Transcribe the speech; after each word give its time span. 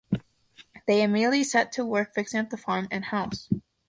They 0.87 1.03
immediately 1.03 1.43
set 1.43 1.71
to 1.73 1.85
work 1.85 2.15
fixing 2.15 2.39
up 2.39 2.49
the 2.49 2.57
farm 2.57 2.87
and 2.89 3.05
house. 3.05 3.47